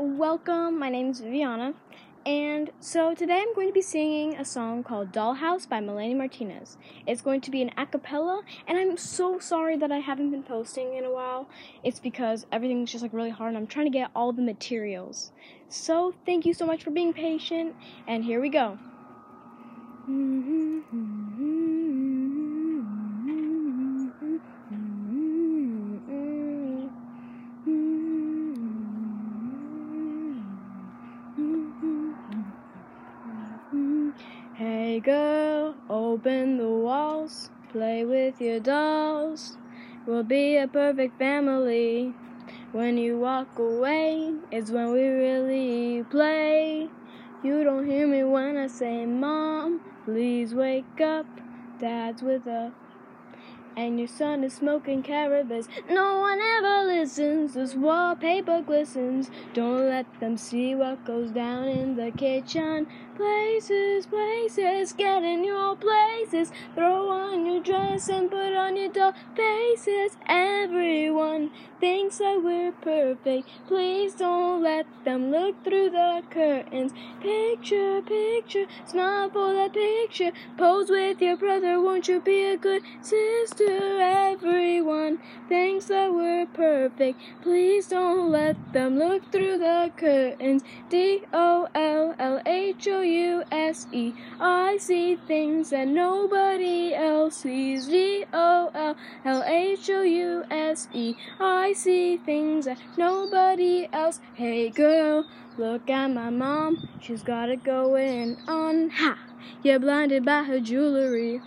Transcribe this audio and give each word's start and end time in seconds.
welcome. 0.00 0.78
My 0.78 0.88
name 0.88 1.10
is 1.10 1.20
Viviana, 1.20 1.74
and 2.24 2.70
so 2.80 3.14
today 3.14 3.44
I'm 3.46 3.54
going 3.54 3.66
to 3.66 3.72
be 3.74 3.82
singing 3.82 4.34
a 4.34 4.46
song 4.46 4.82
called 4.82 5.12
Dollhouse 5.12 5.68
by 5.68 5.80
Melanie 5.80 6.14
Martinez. 6.14 6.78
It's 7.06 7.20
going 7.20 7.42
to 7.42 7.50
be 7.50 7.60
an 7.60 7.70
a 7.76 7.84
cappella, 7.84 8.40
and 8.66 8.78
I'm 8.78 8.96
so 8.96 9.38
sorry 9.38 9.76
that 9.76 9.92
I 9.92 9.98
haven't 9.98 10.30
been 10.30 10.42
posting 10.42 10.94
in 10.94 11.04
a 11.04 11.12
while. 11.12 11.50
It's 11.84 12.00
because 12.00 12.46
everything's 12.50 12.90
just 12.90 13.02
like 13.02 13.12
really 13.12 13.28
hard, 13.28 13.48
and 13.48 13.58
I'm 13.58 13.66
trying 13.66 13.86
to 13.86 13.90
get 13.90 14.10
all 14.16 14.32
the 14.32 14.40
materials. 14.40 15.32
So 15.68 16.14
thank 16.24 16.46
you 16.46 16.54
so 16.54 16.64
much 16.64 16.82
for 16.82 16.90
being 16.90 17.12
patient, 17.12 17.76
and 18.08 18.24
here 18.24 18.40
we 18.40 18.48
go. 18.48 18.78
Mm-hmm. 20.08 20.89
Girl, 35.02 35.76
open 35.88 36.58
the 36.58 36.68
walls, 36.68 37.48
play 37.70 38.04
with 38.04 38.38
your 38.38 38.60
dolls. 38.60 39.56
We'll 40.04 40.24
be 40.24 40.56
a 40.56 40.68
perfect 40.68 41.18
family. 41.18 42.12
When 42.72 42.98
you 42.98 43.18
walk 43.18 43.58
away, 43.58 44.34
it's 44.50 44.70
when 44.70 44.92
we 44.92 45.06
really 45.06 46.04
play. 46.10 46.88
You 47.42 47.64
don't 47.64 47.86
hear 47.86 48.06
me 48.06 48.24
when 48.24 48.58
I 48.58 48.66
say, 48.66 49.06
Mom, 49.06 49.80
please 50.04 50.54
wake 50.54 51.00
up. 51.00 51.26
Dad's 51.78 52.22
with 52.22 52.46
a 52.46 52.72
and 53.76 53.98
your 53.98 54.08
son 54.08 54.44
is 54.44 54.54
smoking 54.54 55.02
cannabis. 55.02 55.68
No 55.88 56.18
one 56.20 56.40
ever 56.40 56.84
listens, 56.84 57.54
this 57.54 57.74
wallpaper 57.74 58.62
glistens. 58.62 59.30
Don't 59.54 59.88
let 59.88 60.06
them 60.20 60.36
see 60.36 60.74
what 60.74 61.04
goes 61.04 61.30
down 61.30 61.68
in 61.68 61.96
the 61.96 62.10
kitchen. 62.10 62.86
Places, 63.16 64.06
places, 64.06 64.94
get 64.94 65.22
in 65.22 65.44
your 65.44 65.76
places. 65.76 66.52
Throw 66.74 67.10
on 67.10 67.44
your 67.44 67.62
dress 67.62 68.08
and 68.08 68.30
put 68.30 68.54
on 68.54 68.76
your 68.76 68.88
doll 68.90 69.12
faces. 69.36 70.16
Everyone 70.26 71.50
thinks 71.80 72.18
that 72.18 72.40
we're 72.42 72.72
perfect. 72.72 73.48
Please 73.66 74.14
don't 74.14 74.62
let 74.62 74.86
them 75.04 75.30
look 75.30 75.62
through 75.64 75.90
the 75.90 76.22
curtains. 76.30 76.92
Picture, 77.20 78.00
picture, 78.02 78.64
smile 78.86 79.28
for 79.28 79.52
that 79.52 79.74
picture. 79.74 80.32
Pose 80.56 80.88
with 80.88 81.20
your 81.20 81.36
brother, 81.36 81.80
won't 81.80 82.08
you 82.08 82.20
be 82.20 82.44
a 82.44 82.56
good 82.56 82.82
sister? 83.02 83.59
To 83.60 83.98
everyone 84.00 85.18
thinks 85.46 85.84
that 85.88 86.10
we're 86.10 86.46
perfect. 86.46 87.20
Please 87.42 87.88
don't 87.88 88.30
let 88.30 88.56
them 88.72 88.98
look 88.98 89.30
through 89.30 89.58
the 89.58 89.92
curtains. 89.98 90.62
D 90.88 91.24
O 91.34 91.68
L 91.74 92.14
L 92.18 92.40
H 92.46 92.88
O 92.88 93.02
U 93.02 93.42
S 93.52 93.86
E. 93.92 94.14
I 94.40 94.78
see 94.78 95.16
things 95.16 95.68
that 95.70 95.88
nobody 95.88 96.94
else 96.94 97.36
sees. 97.36 97.88
D 97.88 98.24
O 98.32 98.70
L 98.72 98.96
L 99.26 99.42
H 99.44 99.90
O 99.90 100.00
U 100.00 100.42
S 100.50 100.88
E. 100.94 101.14
I 101.38 101.74
see 101.74 102.16
things 102.16 102.64
that 102.64 102.78
nobody 102.96 103.90
else. 103.92 104.20
Hey 104.32 104.70
girl, 104.70 105.26
look 105.58 105.90
at 105.90 106.08
my 106.08 106.30
mom. 106.30 106.88
She's 107.02 107.22
got 107.22 107.50
it 107.50 107.62
going 107.62 108.38
on. 108.48 108.88
Ha! 108.88 109.18
You're 109.62 109.80
blinded 109.80 110.24
by 110.24 110.44
her 110.44 110.60
jewelry. 110.60 111.42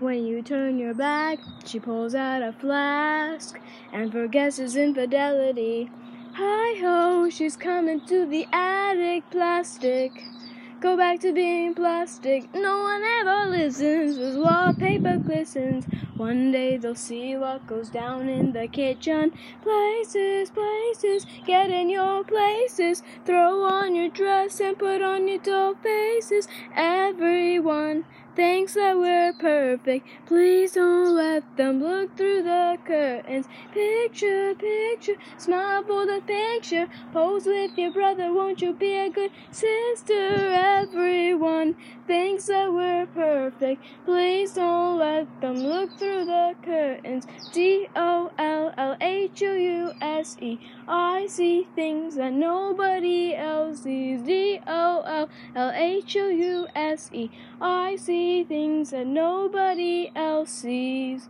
When 0.00 0.26
you 0.26 0.40
turn 0.40 0.78
your 0.78 0.94
back, 0.94 1.40
she 1.66 1.78
pulls 1.78 2.14
out 2.14 2.40
a 2.40 2.54
flask 2.58 3.60
and 3.92 4.10
forgets 4.10 4.56
his 4.56 4.74
infidelity. 4.74 5.90
Hi 6.32 6.80
ho, 6.80 7.28
she's 7.28 7.54
coming 7.54 8.00
to 8.06 8.24
the 8.24 8.46
attic, 8.50 9.24
plastic. 9.30 10.24
Go 10.80 10.96
back 10.96 11.20
to 11.20 11.34
being 11.34 11.74
plastic. 11.74 12.48
No 12.54 12.80
one 12.80 13.02
ever 13.02 13.50
listens 13.50 14.16
as 14.16 14.38
wallpaper 14.38 15.18
glistens. 15.18 15.84
One 16.16 16.50
day 16.50 16.78
they'll 16.78 16.94
see 16.94 17.36
what 17.36 17.66
goes 17.66 17.90
down 17.90 18.30
in 18.30 18.52
the 18.52 18.68
kitchen. 18.68 19.32
Places, 19.62 20.48
places, 20.48 21.26
get 21.46 21.68
in 21.68 21.90
your 21.90 22.24
places. 22.24 23.02
Throw 23.26 23.64
on 23.64 23.94
your 23.94 24.08
dress 24.08 24.60
and 24.60 24.78
put 24.78 25.02
on 25.02 25.28
your 25.28 25.40
doll 25.40 25.74
faces. 25.74 26.48
Everyone 26.74 28.06
thinks 28.36 28.74
that 28.74 28.96
we're 28.96 29.32
perfect. 29.34 30.06
Please 30.26 30.72
don't 30.72 31.14
let 31.14 31.56
them 31.56 31.82
look 31.82 32.16
through 32.16 32.42
the 32.42 32.78
curtains. 32.84 33.46
Picture, 33.72 34.54
picture, 34.54 35.16
smile 35.36 35.82
for 35.82 36.06
the 36.06 36.20
picture. 36.26 36.88
Pose 37.12 37.46
with 37.46 37.76
your 37.76 37.92
brother, 37.92 38.32
won't 38.32 38.62
you 38.62 38.72
be 38.72 38.94
a 38.94 39.10
good 39.10 39.30
sister? 39.50 40.14
Everyone 40.14 41.76
thinks 42.06 42.46
that 42.46 42.72
we're 42.72 43.06
perfect. 43.06 43.82
Please 44.04 44.52
don't 44.54 44.98
let 44.98 45.40
them 45.40 45.56
look 45.56 45.98
through 45.98 46.24
the 46.24 46.54
curtains. 46.64 47.26
D 47.52 47.88
O 47.96 48.30
L 48.38 48.72
L 48.76 48.89
H 49.32 49.42
O 49.44 49.54
U 49.54 49.92
S 50.00 50.36
E. 50.40 50.58
I 50.88 51.26
see 51.28 51.66
things 51.76 52.16
that 52.16 52.32
nobody 52.32 53.34
else 53.34 53.82
sees. 53.82 54.22
D 54.22 54.60
O 54.66 55.02
L 55.06 55.28
L 55.54 55.70
H 55.72 56.16
O 56.16 56.28
U 56.28 56.66
S 56.74 57.10
E. 57.12 57.30
I 57.60 57.96
see 57.96 58.44
things 58.44 58.90
that 58.90 59.06
nobody 59.06 60.10
else 60.16 60.50
sees. 60.50 61.28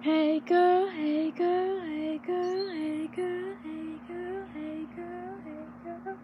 Hey 0.00 0.40
girl, 0.40 0.88
hey 0.88 1.30
girl, 1.30 1.80
hey 1.80 2.18
girl, 2.26 2.70
hey 2.70 3.06
girl, 3.14 3.54
hey 3.62 3.98
girl, 4.08 4.46
hey 4.54 4.86
girl, 4.96 5.36
hey 5.44 5.66
girl. 5.84 6.16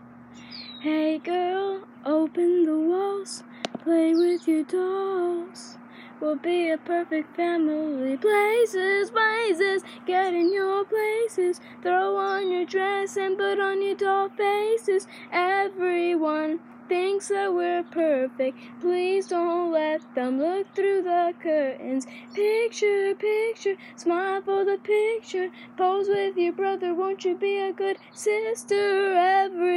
Hey 0.80 1.18
girl, 1.18 1.80
open 2.06 2.64
the 2.64 2.78
walls, 2.78 3.42
play 3.88 4.12
with 4.12 4.46
your 4.46 4.64
dolls. 4.64 5.78
We'll 6.20 6.36
be 6.36 6.68
a 6.68 6.76
perfect 6.76 7.34
family. 7.34 8.18
Places, 8.18 9.10
places, 9.10 9.82
get 10.04 10.34
in 10.34 10.52
your 10.52 10.84
places. 10.84 11.58
Throw 11.82 12.18
on 12.18 12.50
your 12.50 12.66
dress 12.66 13.16
and 13.16 13.38
put 13.38 13.58
on 13.58 13.80
your 13.80 13.94
doll 13.94 14.28
faces. 14.28 15.06
Everyone 15.32 16.60
thinks 16.86 17.28
that 17.28 17.54
we're 17.54 17.82
perfect. 17.84 18.58
Please 18.82 19.28
don't 19.28 19.72
let 19.72 20.02
them 20.14 20.38
look 20.38 20.66
through 20.74 21.02
the 21.04 21.32
curtains. 21.40 22.06
Picture, 22.34 23.14
picture, 23.14 23.76
smile 23.96 24.42
for 24.42 24.66
the 24.66 24.76
picture. 24.82 25.48
Pose 25.78 26.08
with 26.08 26.36
your 26.36 26.52
brother, 26.52 26.92
won't 26.92 27.24
you 27.24 27.34
be 27.34 27.58
a 27.58 27.72
good 27.72 27.96
sister? 28.12 29.14
Everyone 29.14 29.67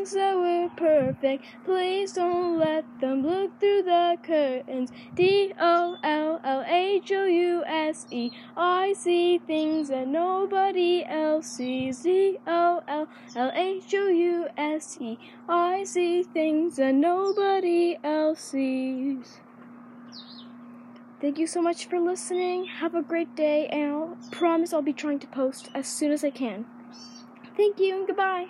thinks 0.00 0.14
that 0.14 0.34
we're 0.34 0.70
perfect. 0.76 1.44
Please 1.66 2.14
don't 2.14 2.58
let 2.58 2.84
them 3.00 3.22
look 3.22 3.60
through 3.60 3.82
the 3.82 4.16
curtains. 4.22 4.90
D 5.14 5.52
O 5.60 5.98
L 6.02 6.40
L 6.42 6.64
H 6.66 7.12
O 7.12 7.26
U 7.26 7.62
S 7.66 8.06
E. 8.10 8.30
I 8.56 8.94
see 8.94 9.36
things 9.46 9.88
that 9.88 10.08
nobody 10.08 11.04
else 11.04 11.48
sees. 11.48 12.00
D 12.00 12.38
O 12.46 12.82
L 12.88 13.08
L 13.36 13.52
H 13.54 13.94
O 13.94 14.08
U 14.08 14.46
S 14.56 14.96
E. 15.02 15.18
I 15.46 15.84
see 15.84 16.22
things 16.22 16.76
that 16.76 16.94
nobody 16.94 17.98
else 18.02 18.40
sees. 18.40 19.40
Thank 21.20 21.38
you 21.38 21.46
so 21.46 21.60
much 21.60 21.84
for 21.84 22.00
listening. 22.00 22.64
Have 22.64 22.94
a 22.94 23.02
great 23.02 23.36
day, 23.36 23.66
and 23.66 23.92
I'll 23.92 24.18
promise 24.30 24.72
I'll 24.72 24.80
be 24.80 24.94
trying 24.94 25.18
to 25.18 25.26
post 25.26 25.68
as 25.74 25.86
soon 25.86 26.10
as 26.10 26.24
I 26.24 26.30
can. 26.30 26.64
Thank 27.54 27.78
you 27.78 27.98
and 27.98 28.06
goodbye. 28.06 28.46